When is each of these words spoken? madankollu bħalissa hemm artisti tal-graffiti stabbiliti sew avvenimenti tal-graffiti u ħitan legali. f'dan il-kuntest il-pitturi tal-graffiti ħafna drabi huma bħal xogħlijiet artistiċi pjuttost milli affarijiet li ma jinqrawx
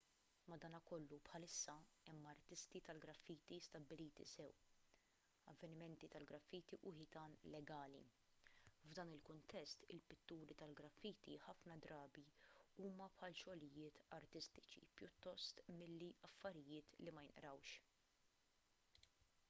madankollu 0.51 1.17
bħalissa 1.25 1.73
hemm 2.11 2.29
artisti 2.29 2.79
tal-graffiti 2.87 3.59
stabbiliti 3.65 4.25
sew 4.31 4.55
avvenimenti 5.53 6.09
tal-graffiti 6.15 6.79
u 6.91 6.95
ħitan 7.01 7.35
legali. 7.57 8.01
f'dan 8.87 9.13
il-kuntest 9.19 9.85
il-pitturi 9.97 10.57
tal-graffiti 10.63 11.37
ħafna 11.45 11.77
drabi 11.85 12.25
huma 12.87 13.11
bħal 13.19 13.37
xogħlijiet 13.43 14.03
artistiċi 14.21 14.85
pjuttost 15.01 15.65
milli 15.77 16.11
affarijiet 16.33 17.01
li 17.05 17.17
ma 17.19 17.27
jinqrawx 17.31 17.79